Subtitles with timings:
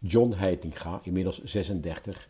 [0.00, 2.28] John Heitinga, inmiddels 36,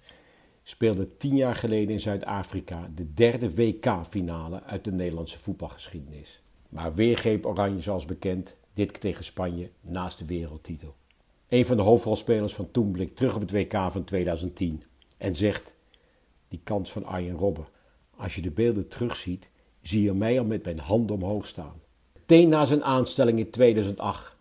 [0.63, 6.43] speelde tien jaar geleden in Zuid-Afrika de derde WK-finale uit de Nederlandse voetbalgeschiedenis.
[6.69, 10.95] Maar weer greep Oranje zoals bekend, dit tegen Spanje, naast de wereldtitel.
[11.49, 14.83] Een van de hoofdrolspelers van toen blikt terug op het WK van 2010
[15.19, 15.77] en zegt:
[16.49, 17.67] Die kans van Arjen Robben,
[18.17, 19.51] als je de beelden terugziet,
[19.83, 21.81] zie je mij al met mijn handen omhoog staan.
[22.15, 24.37] Meteen na zijn aanstelling in 2008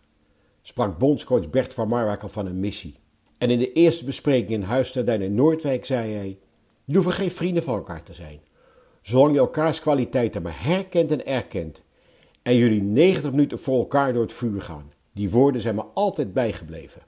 [0.62, 2.98] sprak bondscoach Bert van Marwijk al van een missie.
[3.38, 6.38] En in de eerste bespreking in Huisterduin in Noordwijk zei hij:
[6.84, 8.40] Je hoeft geen vrienden van elkaar te zijn.
[9.02, 11.82] Zolang je elkaars kwaliteiten maar herkent en erkent.
[12.42, 14.92] En jullie 90 minuten voor elkaar door het vuur gaan.
[15.12, 17.02] Die woorden zijn me altijd bijgebleven.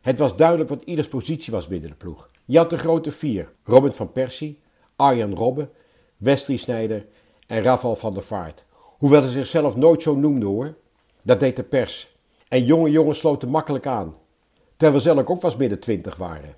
[0.00, 2.30] Het was duidelijk wat ieders positie was binnen de ploeg.
[2.44, 4.60] Je had de grote vier: Robin van Persie,
[4.96, 5.70] Arjan Robben,
[6.16, 7.06] Wesley Snijder
[7.46, 8.64] en Rafael van der Vaart.
[8.98, 10.74] Hoewel ze zichzelf nooit zo noemde hoor.
[11.22, 12.16] Dat deed de pers.
[12.48, 14.14] En jonge jongens sloten makkelijk aan.
[14.76, 16.54] Terwijl we zelf ook vast midden twintig waren.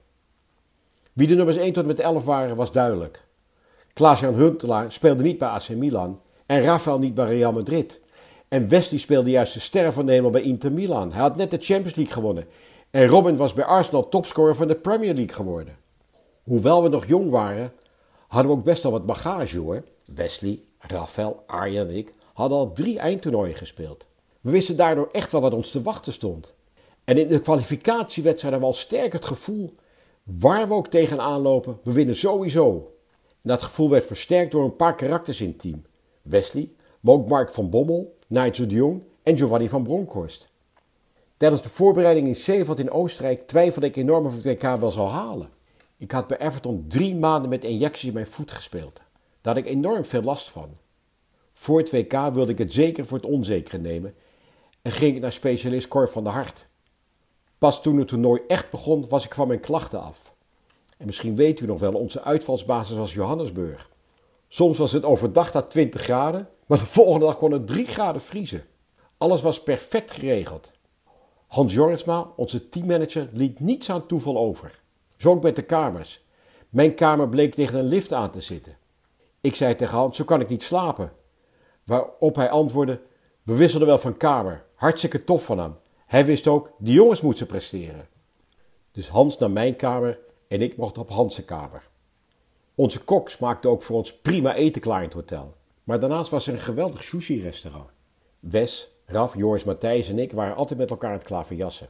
[1.12, 3.24] Wie de nummers 1 tot met 11 waren, was duidelijk.
[3.92, 8.00] Klaas-Jan Huntelaar speelde niet bij AC Milan en Rafael niet bij Real Madrid.
[8.48, 11.12] En Wesley speelde juist de sterren van de bij Inter Milan.
[11.12, 12.46] Hij had net de Champions League gewonnen.
[12.90, 15.76] En Robin was bij Arsenal topscorer van de Premier League geworden.
[16.42, 17.72] Hoewel we nog jong waren,
[18.28, 19.82] hadden we ook best wel wat bagage hoor.
[20.04, 24.06] Wesley, Rafael, Arjen en ik hadden al drie eindtoernooien gespeeld.
[24.40, 26.54] We wisten daardoor echt wel wat ons te wachten stond.
[27.06, 29.74] En in de kwalificatiewedstrijd hadden we al sterk het gevoel,
[30.22, 32.94] waar we ook tegenaan lopen, we winnen sowieso.
[33.42, 35.84] Dat gevoel werd versterkt door een paar karakters in het team.
[36.22, 40.48] Wesley, maar ook Mark van Bommel, Nigel de Jong en Giovanni van Bronckhorst.
[41.36, 44.90] Tijdens de voorbereiding in Zeeland in Oostenrijk twijfelde ik enorm of ik het WK wel
[44.90, 45.48] zou halen.
[45.96, 49.02] Ik had bij Everton drie maanden met injecties in mijn voet gespeeld.
[49.40, 50.68] Daar had ik enorm veel last van.
[51.52, 54.14] Voor het WK wilde ik het zeker voor het onzekere nemen
[54.82, 56.66] en ging ik naar specialist Cor van der Hart.
[57.58, 60.34] Pas toen het toernooi echt begon, was ik van mijn klachten af.
[60.96, 63.90] En misschien weet u nog wel, onze uitvalsbasis was Johannesburg.
[64.48, 68.20] Soms was het overdag daar 20 graden, maar de volgende dag kon het 3 graden
[68.20, 68.64] vriezen.
[69.18, 70.72] Alles was perfect geregeld.
[71.46, 74.80] Hans Jorisma, onze teammanager, liet niets aan toeval over.
[75.16, 76.24] Zo ook met de kamers.
[76.68, 78.76] Mijn kamer bleek tegen een lift aan te zitten.
[79.40, 81.12] Ik zei tegen Hans, zo kan ik niet slapen.
[81.84, 83.00] Waarop hij antwoordde,
[83.42, 84.64] we wisselden wel van kamer.
[84.74, 85.76] Hartstikke tof van hem.
[86.06, 88.08] Hij wist ook, die jongens moeten presteren.
[88.90, 90.18] Dus Hans naar mijn kamer
[90.48, 91.82] en ik mocht op Hans' kamer.
[92.74, 95.54] Onze kok maakte ook voor ons prima eten klaar in het hotel.
[95.84, 97.90] Maar daarnaast was er een geweldig sushi-restaurant.
[98.40, 101.88] Wes, Raf, Joris, Matthijs en ik waren altijd met elkaar aan het klaverjassen.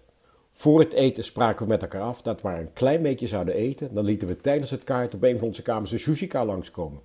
[0.51, 3.55] Voor het eten spraken we met elkaar af dat we maar een klein beetje zouden
[3.55, 3.95] eten.
[3.95, 7.01] Dan lieten we tijdens het kaart op een van onze kamers een sushi langskomen.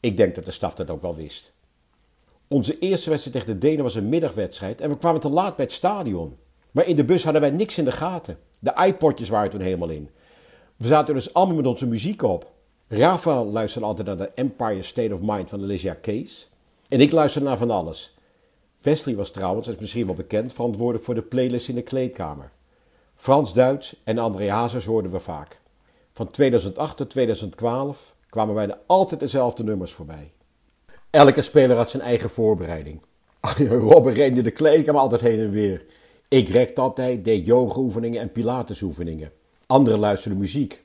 [0.00, 1.52] Ik denk dat de staf dat ook wel wist.
[2.48, 5.64] Onze eerste wedstrijd tegen de Denen was een middagwedstrijd en we kwamen te laat bij
[5.64, 6.36] het stadion.
[6.70, 8.38] Maar in de bus hadden wij niks in de gaten.
[8.60, 10.08] De iPodjes waren toen helemaal in.
[10.76, 12.50] We zaten dus allemaal met onze muziek op.
[12.88, 16.50] Rafael luisterde altijd naar de Empire State of Mind van Alicia Keys.
[16.88, 18.16] En ik luisterde naar van alles.
[18.80, 22.50] Wesley was trouwens, dat is misschien wel bekend, verantwoordelijk voor de playlist in de kleedkamer.
[23.14, 25.60] Frans Duits en André Hazes hoorden we vaak.
[26.12, 30.32] Van 2008 tot 2012 kwamen wij altijd dezelfde nummers voorbij.
[31.10, 33.00] Elke speler had zijn eigen voorbereiding.
[33.90, 35.84] Robben rende de kleedkamer altijd heen en weer.
[36.28, 39.32] Ik rekte altijd, deed yogaoefeningen en pilatesoefeningen.
[39.66, 40.84] Anderen luisterden muziek.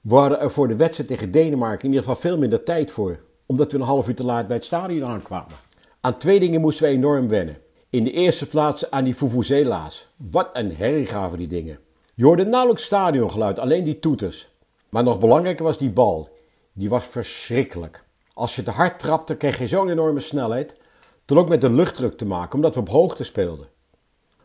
[0.00, 3.20] We hadden er voor de wedstrijd tegen Denemarken in ieder geval veel minder tijd voor,
[3.46, 5.56] omdat we een half uur te laat bij het stadion aankwamen.
[6.00, 7.58] Aan twee dingen moesten we enorm wennen.
[7.90, 10.08] In de eerste plaats aan die Vuvuzela's.
[10.16, 11.78] Wat een herrie gaven die dingen.
[12.14, 14.48] Je hoorde nauwelijks stadiongeluid, alleen die toeters.
[14.88, 16.28] Maar nog belangrijker was die bal.
[16.72, 18.00] Die was verschrikkelijk.
[18.34, 20.76] Als je te hard trapte, kreeg je zo'n enorme snelheid.
[21.24, 23.68] Toen ook met de luchtdruk te maken, omdat we op hoogte speelden.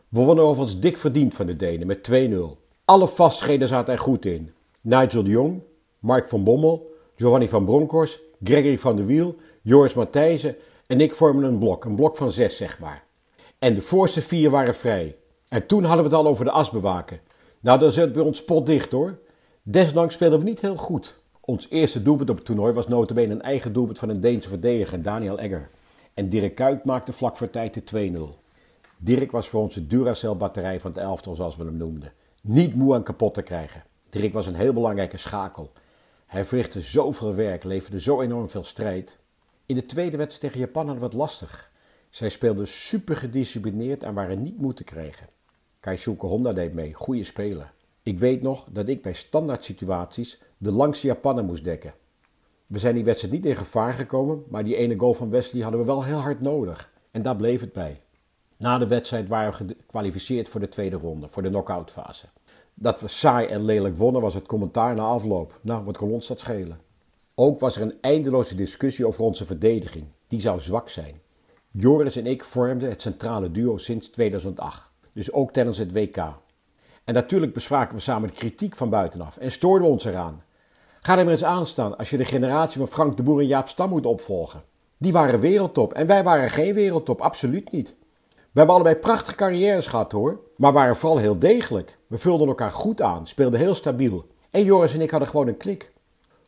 [0.08, 2.34] We wonnen overigens dik verdiend van de Denen met 2-0.
[2.84, 4.52] Alle vastheden zaten er goed in.
[4.80, 5.62] Nigel de Jong,
[5.98, 10.56] Mark van Bommel, Giovanni van Bronckhorst, Gregory van der Wiel, Joris Matthijsen
[10.86, 11.84] en ik vormen een blok.
[11.84, 13.04] Een blok van zes, zeg maar.
[13.58, 15.16] En de voorste vier waren vrij.
[15.48, 17.20] En toen hadden we het al over de as bewaken.
[17.60, 19.18] Nou, dan zit bij ons dicht hoor.
[19.62, 21.16] Desondanks speelden we niet heel goed.
[21.48, 25.02] Ons eerste doelpunt op het toernooi was notabene een eigen doelpunt van een Deense verdediger,
[25.02, 25.68] Daniel Egger.
[26.14, 28.38] En Dirk Kuyt maakte vlak voor tijd de 2-0.
[28.98, 32.12] Dirk was voor onze Duracell-batterij van het elftal, zoals we hem noemden.
[32.40, 33.82] Niet moe en kapot te krijgen.
[34.10, 35.72] Dirk was een heel belangrijke schakel.
[36.26, 39.16] Hij verrichtte zoveel werk, leverde zo enorm veel strijd.
[39.66, 41.70] In de tweede wedstrijd tegen Japan hadden lastig.
[42.10, 45.26] Zij speelden super gedisciplineerd en waren niet moe te krijgen.
[45.80, 47.72] Keisuke Honda deed mee, goede speler.
[48.02, 51.94] Ik weet nog dat ik bij standaard situaties de langste Japaner moest dekken.
[52.66, 55.80] We zijn die wedstrijd niet in gevaar gekomen, maar die ene goal van Wesley hadden
[55.80, 56.92] we wel heel hard nodig.
[57.10, 58.00] En daar bleef het bij.
[58.56, 62.26] Na de wedstrijd waren we gekwalificeerd voor de tweede ronde, voor de knock-out fase.
[62.74, 65.58] Dat we saai en lelijk wonnen was het commentaar na afloop.
[65.62, 66.80] Nou, wat kon ons dat schelen?
[67.34, 70.04] Ook was er een eindeloze discussie over onze verdediging.
[70.26, 71.20] Die zou zwak zijn.
[71.70, 74.90] Joris en ik vormden het centrale duo sinds 2008.
[75.12, 76.32] Dus ook tijdens het WK.
[77.08, 80.42] En natuurlijk bespraken we samen de kritiek van buitenaf en stoorden we ons eraan.
[81.00, 83.46] Ga er maar eens aan staan als je de generatie van Frank de Boer en
[83.46, 84.62] Jaap Stam moet opvolgen.
[84.98, 87.94] Die waren wereldtop en wij waren geen wereldtop, absoluut niet.
[88.28, 91.98] We hebben allebei prachtige carrières gehad hoor, maar waren vooral heel degelijk.
[92.06, 94.26] We vulden elkaar goed aan, speelden heel stabiel.
[94.50, 95.92] En Joris en ik hadden gewoon een klik.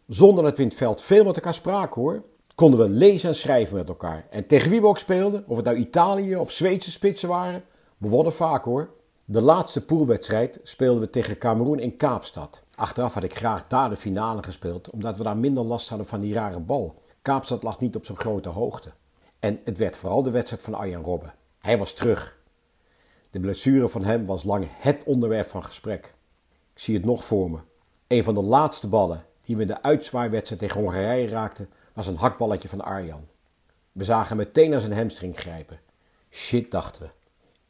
[0.07, 2.23] Zonder dat we in het veld veel met elkaar spraken hoor,
[2.55, 4.27] konden we lezen en schrijven met elkaar.
[4.31, 7.63] En tegen wie we ook speelden, of het nou Italië of Zweedse spitsen waren,
[7.99, 8.89] we wonnen vaak hoor.
[9.33, 12.63] De laatste poolwedstrijd speelden we tegen Cameroen in Kaapstad.
[12.75, 16.21] Achteraf had ik graag daar de finale gespeeld, omdat we daar minder last hadden van
[16.21, 17.03] die rare bal.
[17.23, 18.93] Kaapstad lag niet op zo'n grote hoogte.
[19.39, 21.35] En het werd vooral de wedstrijd van Arjen Robben.
[21.59, 22.39] Hij was terug.
[23.31, 26.15] De blessure van hem was lang het onderwerp van gesprek.
[26.73, 27.59] Ik zie het nog voor me.
[28.07, 32.17] Een van de laatste ballen die we in de uitzwaaiwedstrijd tegen Hongarije raakten, was een
[32.17, 33.27] hakballetje van Arjan.
[33.93, 35.81] We zagen meteen naar zijn hamstring grijpen.
[36.31, 37.20] Shit, dachten we.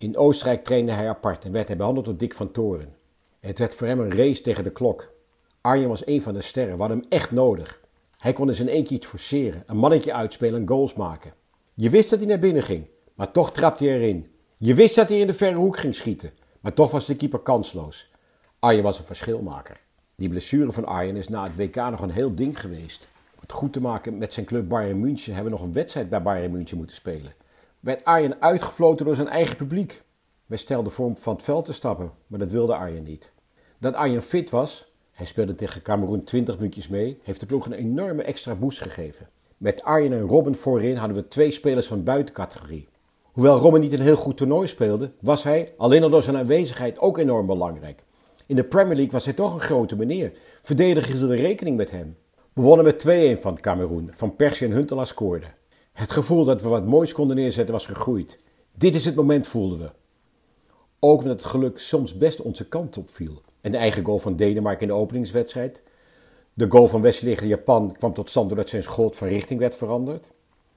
[0.01, 2.95] In Oostenrijk trainde hij apart en werd hij behandeld door Dick van Toren.
[3.41, 5.13] Het werd voor hem een race tegen de klok.
[5.61, 7.81] Arjen was een van de sterren, we hem echt nodig.
[8.19, 11.33] Hij kon in één keer iets forceren, een mannetje uitspelen en goals maken.
[11.75, 14.31] Je wist dat hij naar binnen ging, maar toch trapte hij erin.
[14.57, 16.31] Je wist dat hij in de verre hoek ging schieten,
[16.61, 18.11] maar toch was de keeper kansloos.
[18.59, 19.81] Arjen was een verschilmaker.
[20.15, 23.07] Die blessure van Arjen is na het WK nog een heel ding geweest.
[23.35, 26.09] Om het goed te maken met zijn club Bayern München hebben we nog een wedstrijd
[26.09, 27.33] bij Bayern München moeten spelen.
[27.81, 30.03] Werd Arjen uitgefloten door zijn eigen publiek.
[30.47, 33.33] Wij stelden voor om van het veld te stappen, maar dat wilde Arjen niet.
[33.79, 37.73] Dat Arjen fit was, hij speelde tegen Cameroen 20 minuutjes mee, heeft de ploeg een
[37.73, 39.29] enorme extra boost gegeven.
[39.57, 42.89] Met Arjen en Robin voorin hadden we twee spelers van buitencategorie.
[43.23, 46.99] Hoewel Robin niet een heel goed toernooi speelde, was hij, alleen al door zijn aanwezigheid,
[46.99, 48.03] ook enorm belangrijk.
[48.47, 50.33] In de Premier League was hij toch een grote meneer.
[50.63, 52.17] Verdedigers hielden rekening met hem.
[52.53, 54.11] We wonnen met 2-1 van Cameroen.
[54.15, 55.59] Van Persie en Huntelaar scoorden.
[56.01, 58.39] Het gevoel dat we wat moois konden neerzetten was gegroeid.
[58.73, 59.91] Dit is het moment, voelden we.
[60.99, 63.43] Ook omdat het geluk soms best onze kant op viel.
[63.61, 65.83] En de eigen goal van Denemarken in de openingswedstrijd.
[66.55, 70.29] De goal van Wesley Japan kwam tot stand doordat zijn schot van richting werd veranderd.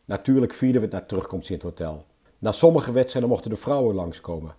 [0.06, 2.06] Natuurlijk vierden we het naar terugkomst in het hotel.
[2.40, 4.56] Na sommige wedstrijden mochten de vrouwen langskomen.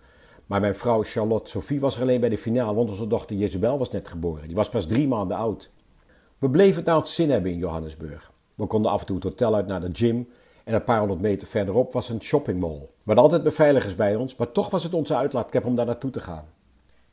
[0.47, 3.79] Maar mijn vrouw Charlotte Sophie was er alleen bij de finale, want onze dochter Jezebel
[3.79, 4.47] was net geboren.
[4.47, 5.71] Die was pas drie maanden oud.
[6.39, 8.33] We bleven het nou het zin hebben in Johannesburg.
[8.55, 10.29] We konden af en toe het hotel uit naar de gym
[10.65, 12.79] en een paar honderd meter verderop was een shoppingmall.
[12.79, 16.11] We hadden altijd beveiligers bij ons, maar toch was het onze uitlaatklep om daar naartoe
[16.11, 16.45] te gaan.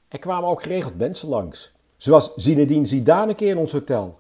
[0.08, 1.72] Er kwamen ook geregeld mensen langs.
[1.98, 4.20] Zoals Zinedine Zidane een keer in ons hotel.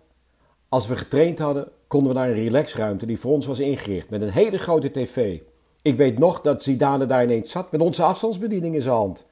[0.70, 4.22] Als we getraind hadden, konden we naar een relaxruimte die voor ons was ingericht met
[4.22, 5.40] een hele grote tv.
[5.82, 9.26] Ik weet nog dat Zidane daar ineens zat met onze afstandsbediening in zijn hand.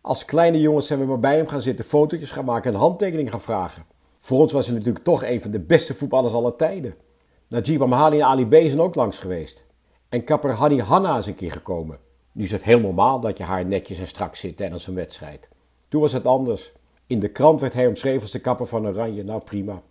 [0.00, 3.30] Als kleine jongens zijn we maar bij hem gaan zitten, fotootjes gaan maken en handtekeningen
[3.30, 3.84] gaan vragen.
[4.20, 6.94] Voor ons was hij natuurlijk toch een van de beste voetballers aller tijden.
[7.48, 9.64] Najib Amhali en Ali B zijn ook langs geweest.
[10.08, 11.98] En kapper Hani Hanna is een keer gekomen.
[12.32, 15.48] Nu is het heel normaal dat je haar netjes en strak zit tijdens een wedstrijd.
[15.88, 16.72] Toen was het anders.
[17.06, 19.24] In de krant werd hij omschreven als de kapper van Oranje.
[19.24, 19.82] Nou prima.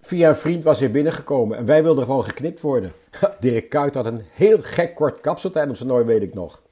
[0.00, 2.92] Via een vriend was hij binnengekomen en wij wilden gewoon geknipt worden.
[3.40, 6.62] Dirk Kuyt had een heel gek kort kapsel tijdens zijn toernooi, weet ik nog.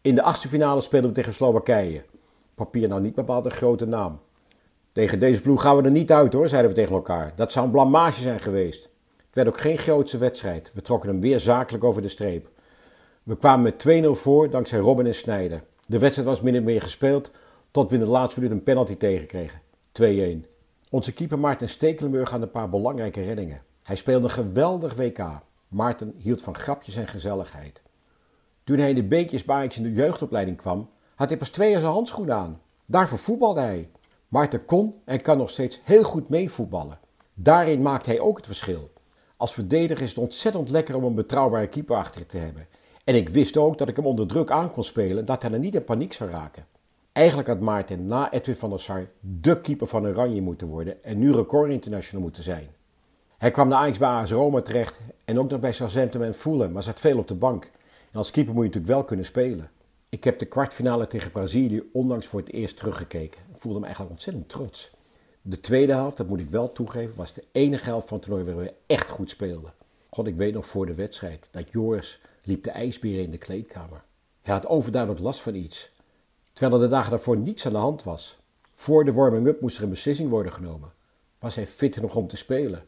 [0.00, 2.02] In de achtste finale speelden we tegen Slowakije.
[2.54, 4.18] Papier nou niet bepaald een grote naam.
[4.92, 7.32] Tegen deze ploeg gaan we er niet uit hoor, zeiden we tegen elkaar.
[7.36, 8.89] Dat zou een blamage zijn geweest.
[9.30, 10.70] Het werd ook geen grootste wedstrijd.
[10.74, 12.48] We trokken hem weer zakelijk over de streep.
[13.22, 15.62] We kwamen met 2-0 voor dankzij Robin en Snijder.
[15.86, 17.30] De wedstrijd was min of meer gespeeld
[17.70, 19.60] tot we in de laatste minuut een penalty tegenkregen.
[20.44, 20.46] 2-1.
[20.90, 23.62] Onze keeper Maarten Stekelenburg had een paar belangrijke reddingen.
[23.82, 25.22] Hij speelde een geweldig WK.
[25.68, 27.82] Maarten hield van grapjes en gezelligheid.
[28.64, 31.92] Toen hij in de beekjesbaantjes in de jeugdopleiding kwam, had hij pas twee jaar zijn
[31.92, 32.60] handschoen aan.
[32.86, 33.90] Daarvoor voetbalde hij.
[34.28, 36.98] Maarten kon en kan nog steeds heel goed meevoetballen.
[37.34, 38.90] Daarin maakt hij ook het verschil.
[39.40, 42.66] Als verdediger is het ontzettend lekker om een betrouwbare keeper achter te hebben.
[43.04, 45.58] En ik wist ook dat ik hem onder druk aan kon spelen, dat hij er
[45.58, 46.66] niet in paniek zou raken.
[47.12, 51.18] Eigenlijk had Maarten na Edwin van der Sar de keeper van Oranje moeten worden en
[51.18, 52.68] nu record international moeten zijn.
[53.38, 56.82] Hij kwam naar Ajax bij AS Roma terecht en ook nog bij Southampton en maar
[56.82, 57.64] zat veel op de bank.
[58.10, 59.70] En als keeper moet je natuurlijk wel kunnen spelen.
[60.08, 63.40] Ik heb de kwartfinale tegen Brazilië onlangs voor het eerst teruggekeken.
[63.52, 64.90] Ik voelde me eigenlijk ontzettend trots.
[65.42, 68.54] De tweede helft, dat moet ik wel toegeven, was de enige helft van het toernooi
[68.54, 69.72] waar we echt goed speelden.
[70.10, 74.02] God, ik weet nog voor de wedstrijd dat Joris liep de ijsberen in de kleedkamer.
[74.42, 75.90] Hij had overduidelijk last van iets.
[76.52, 78.38] Terwijl er de dagen daarvoor niets aan de hand was.
[78.74, 80.92] Voor de warming-up moest er een beslissing worden genomen.
[81.38, 82.84] Was hij fit genoeg om te spelen?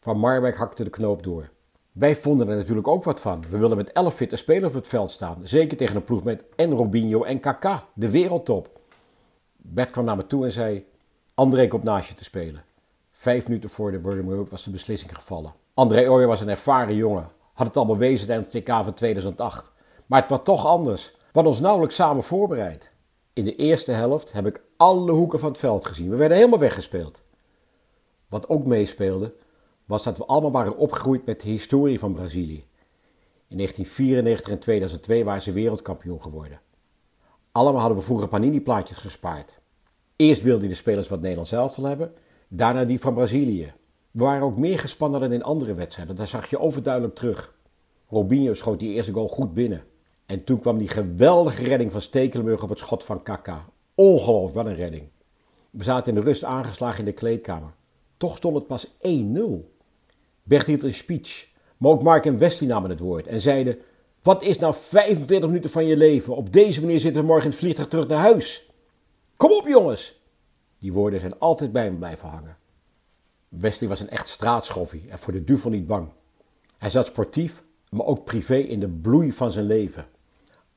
[0.00, 1.50] Van Marwijk hakte de knoop door.
[1.92, 3.44] Wij vonden er natuurlijk ook wat van.
[3.50, 5.40] We willen met elf fitte spelers op het veld staan.
[5.42, 8.80] Zeker tegen een ploeg met en Robinho en Kaká, de wereldtop.
[9.56, 10.86] Bert kwam naar me toe en zei:
[11.36, 12.64] André komt naast je te spelen.
[13.12, 15.52] Vijf minuten voor de warming-up was de beslissing gevallen.
[15.74, 19.72] André Ooyer was een ervaren jongen, had het al bewezen tijdens het TK van 2008.
[20.06, 21.10] Maar het was toch anders.
[21.10, 22.90] We hadden ons nauwelijks samen voorbereid.
[23.32, 26.10] In de eerste helft heb ik alle hoeken van het veld gezien.
[26.10, 27.20] We werden helemaal weggespeeld.
[28.28, 29.34] Wat ook meespeelde,
[29.84, 32.64] was dat we allemaal waren opgegroeid met de historie van Brazilië.
[33.48, 36.60] In 1994 en 2002 waren ze wereldkampioen geworden.
[37.52, 39.58] Allemaal hadden we vroeger panini-plaatjes gespaard.
[40.16, 42.12] Eerst wilden de spelers wat Nederlands zelf hebben,
[42.48, 43.72] daarna die van Brazilië.
[44.10, 47.54] We waren ook meer gespannen dan in andere wedstrijden, daar zag je overduidelijk terug.
[48.08, 49.82] Robinho schoot die eerste goal goed binnen.
[50.26, 53.64] En toen kwam die geweldige redding van Stekelenburg op het schot van Kaka.
[53.94, 55.08] Ongelooflijk, wat een redding.
[55.70, 57.70] We zaten in de rust aangeslagen in de kleedkamer.
[58.16, 58.90] Toch stond het pas 1-0.
[60.42, 61.46] Bert hield een speech,
[61.76, 63.78] maar ook Mark en Wesley namen het woord en zeiden...
[64.22, 66.36] Wat is nou 45 minuten van je leven?
[66.36, 68.65] Op deze manier zitten we morgen in het vliegtuig terug naar huis.
[69.36, 70.20] Kom op jongens!
[70.78, 72.56] Die woorden zijn altijd bij me blijven hangen.
[73.48, 76.08] Wesley was een echt straatschoffie en voor de duvel niet bang.
[76.78, 80.04] Hij zat sportief, maar ook privé in de bloei van zijn leven.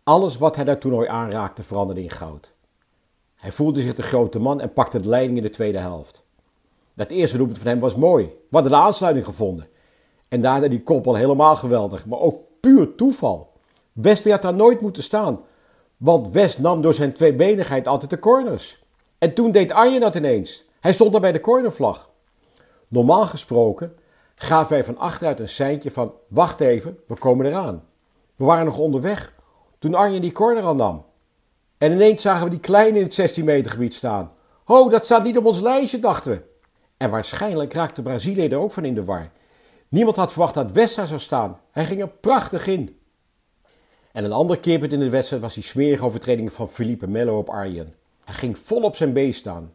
[0.03, 2.51] Alles wat hij dat toernooi aanraakte veranderde in goud.
[3.35, 6.23] Hij voelde zich de grote man en pakte de leiding in de tweede helft.
[6.93, 8.25] Dat eerste doelpunt van hem was mooi.
[8.25, 9.67] We hadden de aansluiting gevonden.
[10.29, 13.53] En daarna die koppel helemaal geweldig, maar ook puur toeval.
[13.91, 15.39] Wesley had daar nooit moeten staan,
[15.99, 18.83] want West nam door zijn tweebenigheid altijd de corners.
[19.17, 20.63] En toen deed Arjen dat ineens.
[20.79, 22.09] Hij stond daar bij de cornervlag.
[22.87, 23.95] Normaal gesproken
[24.35, 27.83] gaven wij van achteruit een seintje van: wacht even, we komen eraan.
[28.35, 29.33] We waren nog onderweg
[29.79, 31.05] toen Arjen die corner al nam.
[31.77, 34.31] En ineens zagen we die kleine in het 16 meter gebied staan.
[34.63, 36.41] Ho, dat staat niet op ons lijstje, dachten we.
[36.97, 39.31] En waarschijnlijk raakte Brazilië er ook van in de war.
[39.87, 41.59] Niemand had verwacht dat West daar zou staan.
[41.71, 42.98] Hij ging er prachtig in.
[44.11, 47.49] En een ander keerpunt in de wedstrijd was die smerige overtreding van Felipe Melo op
[47.49, 47.93] Arjen.
[48.23, 49.73] Hij ging vol op zijn been staan.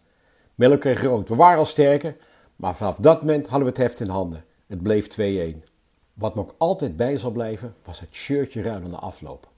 [0.55, 1.29] Melo kreeg rood.
[1.29, 2.17] We waren al sterker,
[2.57, 4.45] maar vanaf dat moment hadden we het heft in handen.
[4.67, 5.07] Het bleef
[5.55, 5.63] 2-1.
[6.15, 9.49] Wat me ook altijd bij zal blijven, was het shirtje ruilen na afloop.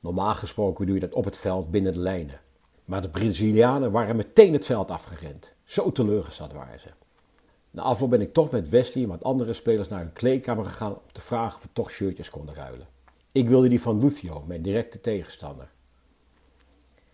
[0.00, 2.40] Normaal gesproken doe je dat op het veld binnen de lijnen.
[2.84, 5.52] Maar de Brazilianen waren meteen het veld afgerend.
[5.64, 6.88] Zo teleurgesteld waren ze.
[7.70, 10.92] Na afloop ben ik toch met Wesley en wat andere spelers naar hun kleedkamer gegaan
[10.92, 12.86] om te vragen of we toch shirtjes konden ruilen.
[13.32, 15.70] Ik wilde die van Lucio, mijn directe tegenstander.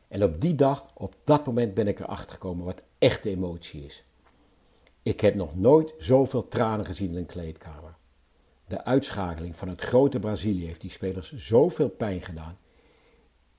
[0.09, 4.05] En op die dag, op dat moment ben ik erachter gekomen wat echte emotie is.
[5.03, 7.95] Ik heb nog nooit zoveel tranen gezien in een kleedkamer.
[8.67, 12.59] De uitschakeling van het grote Brazilië heeft die spelers zoveel pijn gedaan.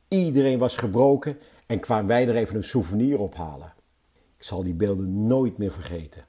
[0.08, 3.74] Iedereen was gebroken en kwamen wij er even een souvenir ophalen.
[4.38, 6.26] Ik zal die beelden nooit meer vergeten.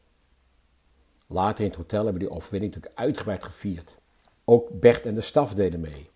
[1.26, 3.98] Later in het hotel hebben we die overwinning natuurlijk uitgebreid gevierd.
[4.44, 6.10] Ook Bert en de staf deden mee.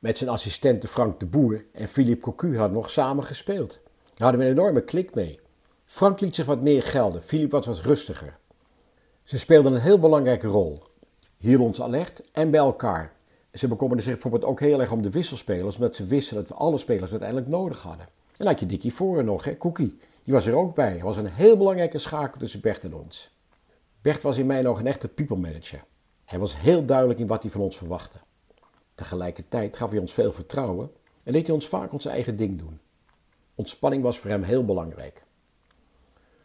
[0.00, 3.78] Met zijn assistenten Frank de Boer en Philippe Cocu hadden nog samen gespeeld.
[4.04, 5.40] Daar hadden we een enorme klik mee.
[5.84, 8.36] Frank liet zich wat meer gelden, Philippe wat rustiger.
[9.24, 10.82] Ze speelden een heel belangrijke rol.
[11.38, 13.12] Hielden ons alert en bij elkaar.
[13.52, 16.54] Ze bekommerden zich bijvoorbeeld ook heel erg om de wisselspelers, omdat ze wisten dat we
[16.54, 18.08] alle spelers uiteindelijk nodig hadden.
[18.36, 19.98] En had je Dickie Voren nog, hè, Cookie.
[20.24, 20.90] Die was er ook bij.
[20.90, 23.30] Hij was een heel belangrijke schakel tussen Bert en ons.
[24.02, 25.84] Bert was in mijn ogen een echte people manager.
[26.24, 28.18] Hij was heel duidelijk in wat hij van ons verwachtte.
[28.96, 30.90] Tegelijkertijd gaf hij ons veel vertrouwen
[31.24, 32.78] en liet hij ons vaak ons eigen ding doen.
[33.54, 35.24] Ontspanning was voor hem heel belangrijk.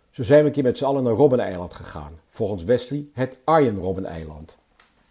[0.10, 2.20] Zo zijn we een keer met z'n allen naar Robben-eiland gegaan.
[2.30, 4.58] Volgens Wesley het Arjen Robben-eiland.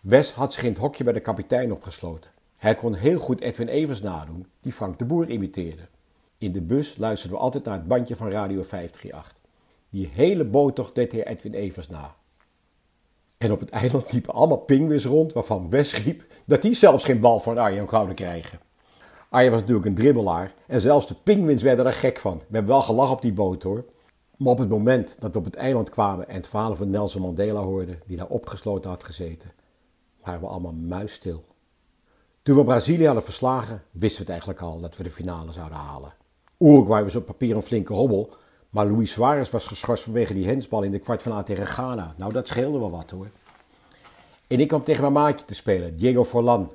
[0.00, 2.30] Wes had zich in het hokje bij de kapitein opgesloten.
[2.56, 5.82] Hij kon heel goed Edwin Evers nadoen, die Frank de Boer imiteerde.
[6.38, 9.34] In de bus luisterden we altijd naar het bandje van Radio 538.
[9.90, 12.14] Die hele boottocht deed hij Edwin Evers na.
[13.40, 17.20] En op het eiland liepen allemaal pingwins rond, waarvan Wes riep dat die zelfs geen
[17.20, 18.60] bal van Arjen zouden krijgen.
[19.28, 22.38] Arjen was natuurlijk een dribbelaar en zelfs de pingwins werden er gek van.
[22.38, 23.84] We hebben wel gelachen op die boot hoor.
[24.36, 27.22] Maar op het moment dat we op het eiland kwamen en het verhaal van Nelson
[27.22, 29.50] Mandela hoorden, die daar opgesloten had gezeten,
[30.24, 31.44] waren we allemaal muisstil.
[32.42, 35.78] Toen we Brazilië hadden verslagen, wisten we het eigenlijk al dat we de finale zouden
[35.78, 36.12] halen.
[36.58, 38.34] Uruguay was op papier een flinke hobbel,
[38.70, 42.14] maar Luis Suarez was geschorst vanwege die hensbal in de kwartfinale tegen Ghana.
[42.16, 43.30] Nou, dat scheelde wel wat hoor.
[44.48, 46.72] En ik kwam tegen mijn maatje te spelen, Diego Forlan.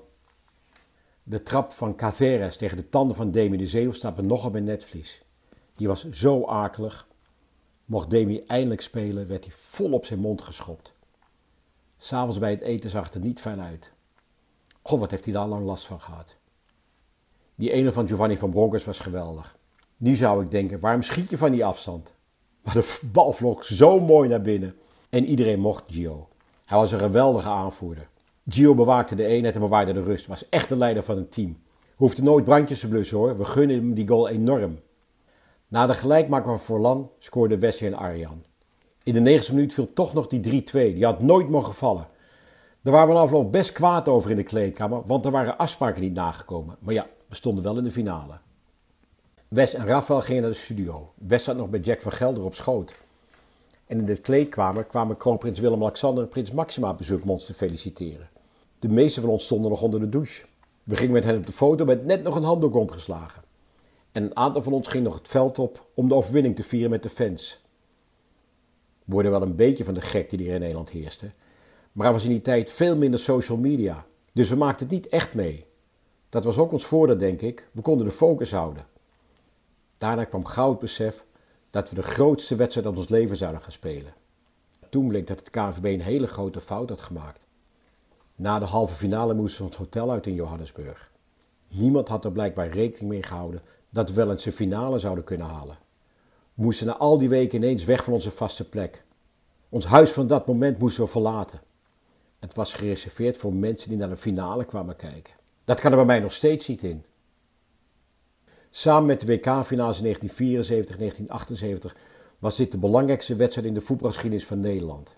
[1.24, 4.52] De trap van Caceres tegen de tanden van Demi de Zeeuw staat me nog op
[4.52, 5.24] mijn netvlies.
[5.75, 7.08] Die was zo akelig.
[7.86, 10.94] Mocht Demi eindelijk spelen, werd hij vol op zijn mond geschopt.
[11.98, 13.92] S'avonds bij het eten zag het er niet fijn uit.
[14.82, 16.36] God, wat heeft hij daar lang last van gehad.
[17.56, 19.58] Die ene van Giovanni van Bronckhorst was geweldig.
[19.98, 22.14] Nu zou ik denken, waarom schiet je van die afstand?
[22.62, 24.75] Maar de bal vloog zo mooi naar binnen.
[25.10, 26.28] En iedereen mocht Gio.
[26.66, 28.08] Hij was een geweldige aanvoerder.
[28.50, 30.28] Gio bewaakte de eenheid en bewaarde de rust.
[30.28, 31.58] Was echt de leider van het team.
[31.96, 33.38] Hoefde nooit brandjes te blussen hoor.
[33.38, 34.80] We gunnen hem die goal enorm.
[35.68, 38.44] Na de gelijkmaker van Forlan scoorden Wesley en Arjan.
[39.04, 40.72] In de negende minuut viel toch nog die 3-2.
[40.72, 42.08] Die had nooit mogen vallen.
[42.82, 46.14] Daar waren we afloop best kwaad over in de kleedkamer, want er waren afspraken niet
[46.14, 46.75] nagekomen.
[46.80, 48.40] Maar ja, we stonden wel in de finale.
[49.56, 51.12] Wes en Rafael gingen naar de studio.
[51.14, 52.96] Wes zat nog met Jack van Gelder op schoot.
[53.88, 58.30] En in de kleedkamer kwamen kroonprins Willem-Alexander en prins Maxima bezoek ons te feliciteren.
[58.80, 60.46] De meeste van ons stonden nog onder de douche.
[60.84, 63.42] We gingen met hen op de foto met net nog een handdoek omgeslagen.
[64.12, 66.90] En een aantal van ons ging nog het veld op om de overwinning te vieren
[66.90, 67.60] met de fans.
[69.04, 71.30] We worden wel een beetje van de gek die hier in Nederland heerste.
[71.92, 74.06] Maar er was in die tijd veel minder social media.
[74.32, 75.66] Dus we maakten het niet echt mee.
[76.30, 77.68] Dat was ook ons voordeel, denk ik.
[77.72, 78.94] We konden de focus houden.
[79.98, 81.24] Daarna kwam gauw het besef
[81.70, 84.14] dat we de grootste wedstrijd van ons leven zouden gaan spelen.
[84.90, 87.40] Toen bleek dat het KNVB een hele grote fout had gemaakt.
[88.36, 91.12] Na de halve finale moesten we ons hotel uit in Johannesburg.
[91.68, 95.48] Niemand had er blijkbaar rekening mee gehouden dat we wel eens een finale zouden kunnen
[95.48, 95.78] halen.
[96.54, 99.04] We moesten na al die weken ineens weg van onze vaste plek.
[99.70, 101.62] Ons huis van dat moment moesten we verlaten.
[102.40, 105.34] Het was gereserveerd voor mensen die naar de finale kwamen kijken.
[105.64, 107.04] Dat kan er bij mij nog steeds niet in.
[108.77, 111.96] Samen met de WK-finales in 1974 en 1978
[112.39, 115.15] was dit de belangrijkste wedstrijd in de voetbalgeschiedenis van Nederland.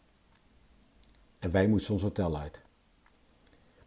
[1.40, 2.62] En wij moesten ons hotel uit.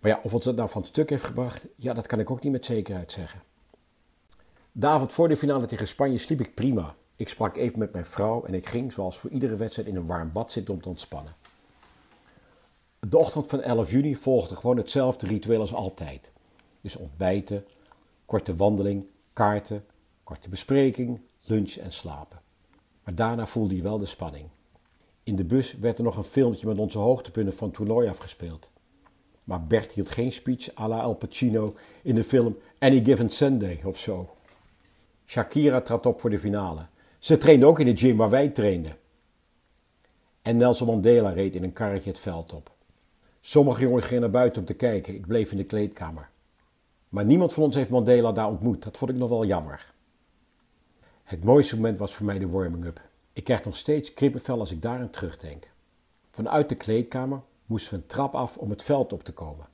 [0.01, 2.31] Maar ja, of ons dat nou van het stuk heeft gebracht, ja, dat kan ik
[2.31, 3.43] ook niet met zekerheid zeggen.
[4.73, 6.95] De avond voor de finale tegen Spanje sliep ik prima.
[7.17, 10.07] Ik sprak even met mijn vrouw en ik ging, zoals voor iedere wedstrijd, in een
[10.07, 11.35] warm bad zitten om te ontspannen.
[13.01, 16.31] De ochtend van 11 juni volgde gewoon hetzelfde ritueel als altijd.
[16.81, 17.65] Dus ontbijten,
[18.25, 19.07] korte wandeling,
[19.41, 19.85] kaarten,
[20.25, 22.41] korte bespreking, lunch en slapen.
[23.05, 24.49] Maar daarna voelde je wel de spanning.
[25.23, 28.71] In de bus werd er nog een filmpje met onze hoogtepunten van het afgespeeld.
[29.45, 33.81] Maar Bert hield geen speech à la Al Pacino in de film Any Given Sunday
[33.85, 34.35] of zo.
[35.27, 36.87] Shakira trad op voor de finale.
[37.19, 38.97] Ze trainde ook in de gym waar wij trainden.
[40.43, 42.71] En Nelson Mandela reed in een karretje het veld op.
[43.41, 45.15] Sommige jongens gingen naar buiten om te kijken.
[45.15, 46.29] Ik bleef in de kleedkamer.
[47.11, 48.83] Maar niemand van ons heeft Mandela daar ontmoet.
[48.83, 49.93] Dat vond ik nog wel jammer.
[51.25, 53.01] Het mooiste moment was voor mij de warming-up.
[53.33, 55.71] Ik krijg nog steeds krippenvel als ik daaraan terugdenk.
[56.31, 59.67] Vanuit de kleedkamer moesten we een trap af om het veld op te komen.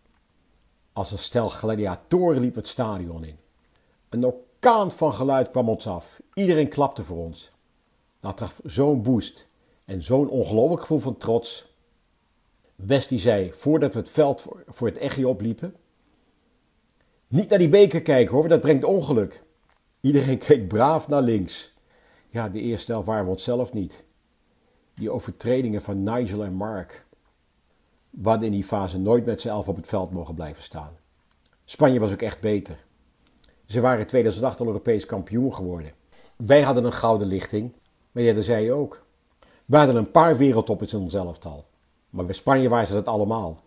[0.93, 3.37] Als een stel gladiatoren liep het stadion in.
[4.09, 6.21] Een orkaan van geluid kwam ons af.
[6.35, 7.51] Iedereen klapte voor ons.
[8.21, 9.47] Dat gaf zo'n boost
[9.85, 11.75] en zo'n ongelooflijk gevoel van trots.
[12.75, 15.75] Wesley zei, voordat we het veld voor het echi opliepen...
[17.37, 19.43] Niet naar die beker kijken hoor, dat brengt ongeluk.
[20.01, 21.75] Iedereen keek braaf naar links.
[22.29, 24.05] Ja, de eerste helft waren we onszelf niet.
[24.95, 27.07] Die overtredingen van Nigel en Mark.
[28.11, 30.97] We hadden in die fase nooit met z'n elf op het veld mogen blijven staan.
[31.65, 32.85] Spanje was ook echt beter.
[33.67, 35.93] Ze waren in 2008 al Europees kampioen geworden.
[36.37, 37.73] Wij hadden een gouden lichting,
[38.13, 39.05] maar ja, dat zei je ook.
[39.67, 41.65] We hadden een paar wereldtoppers in ons elftal.
[42.11, 43.61] Maar bij Spanje waren ze dat allemaal.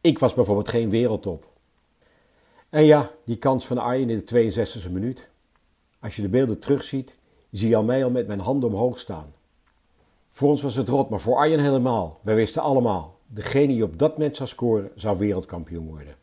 [0.00, 1.49] Ik was bijvoorbeeld geen wereldtop.
[2.70, 5.28] En ja, die kans van Arjen in de 62e minuut.
[6.00, 7.14] Als je de beelden terugziet,
[7.50, 9.32] zie je al mij al met mijn handen omhoog staan.
[10.28, 12.20] Voor ons was het rot, maar voor Arjen helemaal.
[12.22, 16.14] Wij wisten allemaal, degene die op dat moment zou scoren, zou wereldkampioen worden.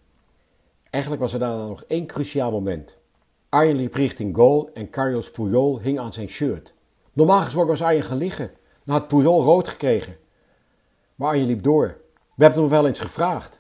[0.90, 2.98] Eigenlijk was er daarna nog één cruciaal moment.
[3.50, 6.74] Arjen liep richting goal en Carlos Puyol hing aan zijn shirt.
[7.14, 8.52] Normaal gesproken was Arjen gaan liggen.
[8.84, 10.16] Dan had Puyol rood gekregen.
[11.16, 11.98] Maar Arjen liep door.
[12.36, 13.60] We hebben hem wel eens gevraagd.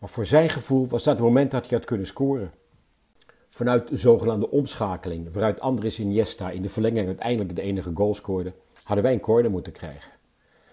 [0.00, 2.52] Maar voor zijn gevoel was dat het moment dat hij had kunnen scoren.
[3.50, 8.52] Vanuit de zogenaamde omschakeling, waaruit Andres Iniesta in de verlenging uiteindelijk de enige goal scoorde,
[8.82, 10.10] hadden wij een corner moeten krijgen.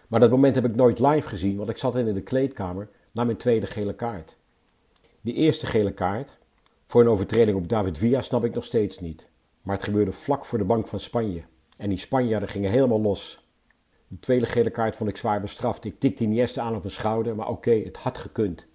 [0.08, 3.24] Maar dat moment heb ik nooit live gezien, want ik zat in de kleedkamer na
[3.24, 4.36] mijn tweede gele kaart.
[5.22, 6.38] Die eerste gele kaart,
[6.86, 9.28] voor een overtreding op David Villa, snap ik nog steeds niet.
[9.62, 11.44] Maar het gebeurde vlak voor de bank van Spanje.
[11.78, 13.48] En die Spanjaarden gingen helemaal los.
[14.08, 15.86] De tweede gele kaart vond ik zwaar bestraft.
[15.86, 18.68] Ik tikte Iniesta aan op mijn schouder, maar oké, het had gekund.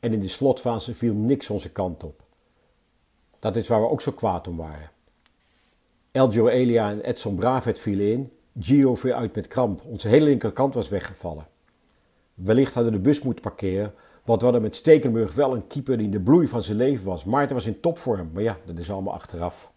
[0.00, 2.22] En in de slotfase viel niks onze kant op.
[3.38, 4.90] Dat is waar we ook zo kwaad om waren.
[6.10, 8.32] Elgio Elia en Edson Bravet vielen in.
[8.60, 9.82] Gio viel uit met kramp.
[9.84, 11.46] Onze hele linkerkant was weggevallen.
[12.34, 15.96] Wellicht hadden we de bus moeten parkeren, want we hadden met Stekenburg wel een keeper
[15.96, 17.24] die in de bloei van zijn leven was.
[17.24, 19.70] Maarten was in topvorm, maar ja, dat is allemaal achteraf.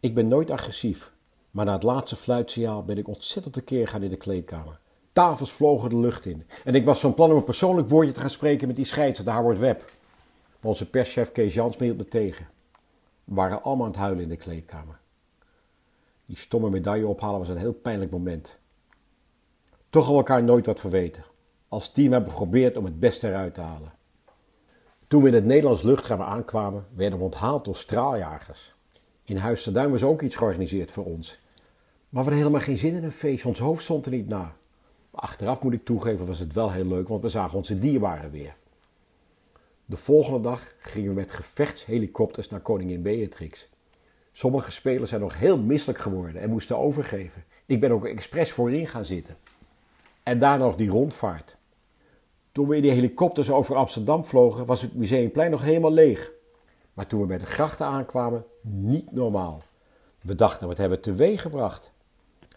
[0.00, 1.12] Ik ben nooit agressief,
[1.50, 4.78] maar na het laatste fluitsignaal ben ik ontzettend tekeer gaan in de kleedkamer.
[5.18, 6.46] Tafels vlogen de lucht in.
[6.64, 9.34] En ik was van plan om een persoonlijk woordje te gaan spreken met die scheidsrechter
[9.34, 9.80] Howard Webb.
[10.60, 12.46] Maar onze perschef Kees Jans hield me tegen.
[13.24, 14.98] We waren allemaal aan het huilen in de kleedkamer.
[16.26, 18.58] Die stomme medaille ophalen was een heel pijnlijk moment.
[19.90, 21.24] Toch we elkaar nooit wat verweten.
[21.68, 23.92] Als team hebben we geprobeerd om het beste eruit te halen.
[25.06, 28.74] Toen we in het Nederlands luchtruim aankwamen, werden we onthaald door straaljagers.
[29.24, 31.38] In Huis Duin was ook iets georganiseerd voor ons.
[32.08, 34.52] Maar we hadden helemaal geen zin in een feest, ons hoofd stond er niet na.
[35.10, 38.56] Achteraf moet ik toegeven was het wel heel leuk, want we zagen onze dierbaren weer.
[39.84, 43.68] De volgende dag gingen we met gevechtshelikopters naar koningin Beatrix.
[44.32, 47.44] Sommige spelers zijn nog heel misselijk geworden en moesten overgeven.
[47.66, 49.34] Ik ben ook expres voorin gaan zitten.
[50.22, 51.56] En daarna nog die rondvaart.
[52.52, 56.30] Toen we in die helikopters over Amsterdam vlogen, was het museumplein nog helemaal leeg.
[56.94, 59.62] Maar toen we bij de grachten aankwamen, niet normaal.
[60.22, 61.90] We dachten, wat hebben we teweeg gebracht?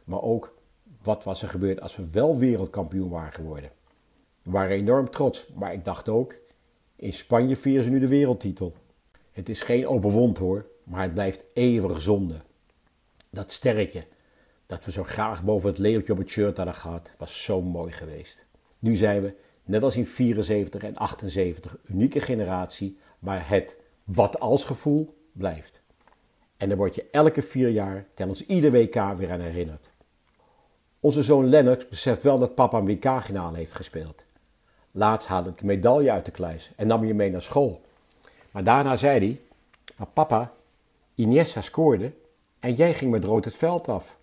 [0.04, 0.54] Maar ook,
[1.04, 3.72] wat was er gebeurd als we wel wereldkampioen waren geworden?
[4.42, 6.36] We waren enorm trots, maar ik dacht ook,
[6.96, 8.74] in Spanje vieren ze nu de wereldtitel.
[9.32, 12.42] Het is geen open wond hoor, maar het blijft eeuwig zonde.
[13.30, 14.06] Dat sterretje,
[14.66, 17.92] dat we zo graag boven het leeuwtje op het shirt hadden gehad, was zo mooi
[17.92, 18.46] geweest.
[18.80, 19.34] Nu zijn we,
[19.64, 25.82] net als in 74 en 78, unieke generatie waar het wat als gevoel blijft.
[26.58, 29.91] En dan word je elke vier jaar tijdens ieder WK weer aan herinnerd.
[31.04, 34.24] Onze zoon Lennox beseft wel dat papa een WK-finale heeft gespeeld.
[34.92, 37.82] Laatst haalde ik een medaille uit de kluis en nam je mee naar school.
[38.52, 39.40] Maar daarna zei hij:
[39.98, 40.54] Maar papa,
[41.16, 42.12] Iniesta scoorde
[42.60, 44.18] en jij ging met rood het veld af.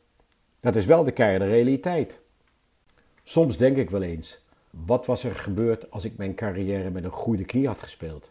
[0.60, 2.18] Dat is wel de keiharde realiteit.
[3.22, 7.10] Soms denk ik wel eens: wat was er gebeurd als ik mijn carrière met een
[7.10, 8.30] goede knie had gespeeld?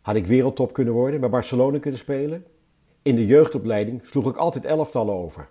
[0.00, 2.44] Had ik wereldtop kunnen worden, bij Barcelona kunnen spelen?
[3.02, 5.48] In de jeugdopleiding sloeg ik altijd elftallen over.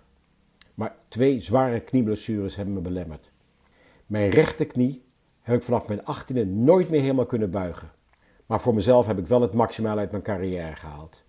[0.78, 3.30] Maar twee zware knieblessures hebben me belemmerd.
[4.06, 5.04] Mijn rechterknie
[5.40, 7.90] heb ik vanaf mijn achttiende nooit meer helemaal kunnen buigen.
[8.46, 11.22] Maar voor mezelf heb ik wel het maximaal uit mijn carrière gehaald.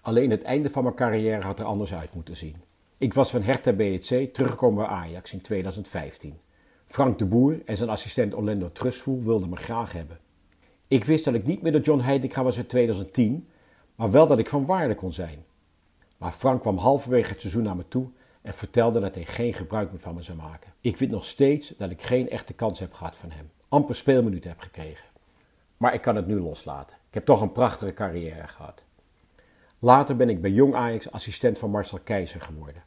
[0.00, 2.56] Alleen het einde van mijn carrière had er anders uit moeten zien.
[2.98, 6.38] Ik was van Hertha BHC teruggekomen bij Ajax in 2015.
[6.86, 10.18] Frank de Boer en zijn assistent Orlando Trustful wilden me graag hebben.
[10.86, 13.48] Ik wist dat ik niet meer de John Heidegger was in 2010,
[13.94, 15.46] maar wel dat ik van waarde kon zijn.
[16.18, 18.08] Maar Frank kwam halverwege het seizoen naar me toe
[18.42, 20.72] en vertelde dat hij geen gebruik meer van me zou maken.
[20.80, 23.50] Ik vind nog steeds dat ik geen echte kans heb gehad van hem.
[23.68, 25.04] Amper speelminuten heb gekregen.
[25.76, 26.96] Maar ik kan het nu loslaten.
[27.08, 28.84] Ik heb toch een prachtige carrière gehad.
[29.78, 32.82] Later ben ik bij Jong Ajax assistent van Marcel Keizer geworden.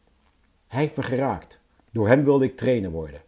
[0.68, 1.60] Hij heeft me geraakt.
[1.92, 3.22] Door hem wilde ik trainer worden.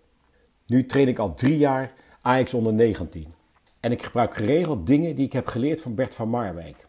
[0.66, 3.34] Nu train ik al drie jaar Ajax onder 19.
[3.80, 6.88] En ik gebruik geregeld dingen die ik heb geleerd van Bert van Marwijk.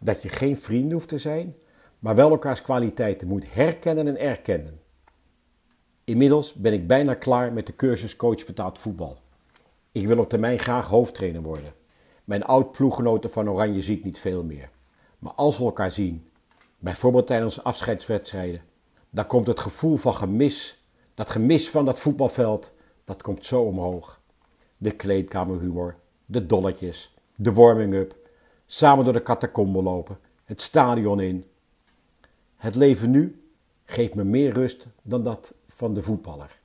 [0.00, 1.54] Dat je geen vrienden hoeft te zijn,
[1.98, 4.80] maar wel elkaars kwaliteiten moet herkennen en erkennen.
[6.04, 9.18] Inmiddels ben ik bijna klaar met de cursus coach betaald voetbal.
[9.92, 11.72] Ik wil op termijn graag hoofdtrainer worden.
[12.24, 14.68] Mijn oud-ploeggenoten van Oranje ziet niet veel meer.
[15.18, 16.28] Maar als we elkaar zien,
[16.78, 18.60] bijvoorbeeld tijdens afscheidswedstrijden,
[19.10, 22.72] dan komt het gevoel van gemis, dat gemis van dat voetbalveld,
[23.04, 24.20] dat komt zo omhoog.
[24.76, 28.16] De kleedkamerhumor, de dolletjes, de warming-up,
[28.66, 31.44] samen door de catacombe lopen, het stadion in.
[32.56, 33.42] Het leven nu
[33.84, 36.58] geeft me meer rust dan dat van de voetballer.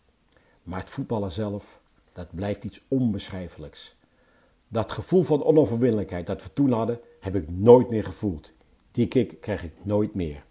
[0.64, 1.82] Maar het voetballen zelf,
[2.14, 3.96] dat blijft iets onbeschrijfelijks.
[4.68, 8.52] Dat gevoel van onoverwinnelijkheid dat we toen hadden, heb ik nooit meer gevoeld.
[8.92, 10.44] Die kick krijg ik nooit meer.